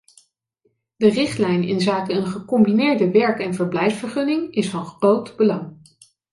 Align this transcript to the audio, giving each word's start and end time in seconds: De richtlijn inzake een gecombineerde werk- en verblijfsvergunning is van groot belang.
De 0.95 1.09
richtlijn 1.09 1.63
inzake 1.63 2.13
een 2.13 2.25
gecombineerde 2.25 3.11
werk- 3.11 3.39
en 3.39 3.53
verblijfsvergunning 3.53 4.53
is 4.53 4.69
van 4.69 4.85
groot 4.85 5.35
belang. 5.35 5.77